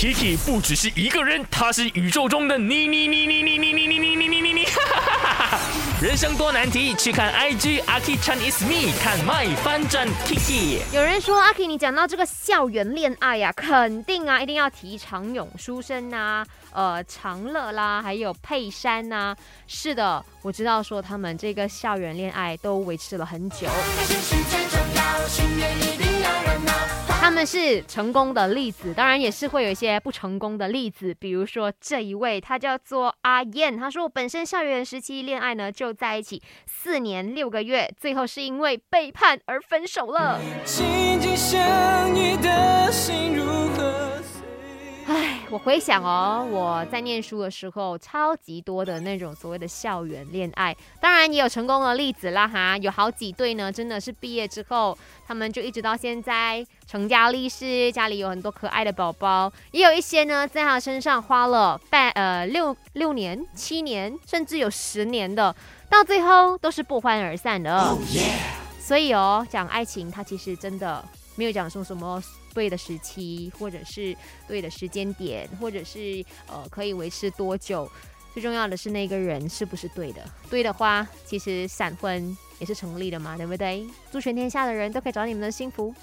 [0.00, 4.66] Kiki 不只是一个人，他是宇宙中的你你你你你你你你你你你你你，
[6.00, 10.78] 人生多难题，去看 IG Aki Chan is me，看 My 翻转 Kiki。
[10.94, 19.36] 有人说阿 K，你讲到这个校园恋爱呀、肯定啊，一定要提长勇书生呐、呃长乐啦，还有佩珊呐、
[19.66, 23.68] 是的，我知道说他们这个校园恋爱都维持了很久。
[27.40, 40.38] 但是成功的例子，当然也是会有一些不成功的例子，比如说这一位，他叫做阿燕，他说我本身校园时期恋爱呢就在一起四年六个月，最后是因为背叛而分手了。
[40.66, 42.69] 紧紧相依的？
[45.50, 65.52] 我回想哦，我在念书的时候，超级多的那种所谓的校园恋爱，当然也有成功的例子啦哈，有好几对呢，真的是毕业之后，他们就一直到现在成家立室，家里有很多可爱的宝宝，也有一些呢，在他身上花了半呃六六年、七年，甚至有十年的，
[65.88, 67.98] 到最后都是不欢而散的。
[68.78, 71.04] 所以哦，讲爱情，它其实真的
[71.40, 74.14] 没有讲说什么对的时期，或者是
[74.46, 77.90] 对的时间点，或者是呃可以维持多久。
[78.34, 83.86] 最重要的是那个人是不是对的，对的话，其实闪婚也是成立的嘛，对不对？
[84.12, 85.94] 祝全天下的人都可以找你们的幸福。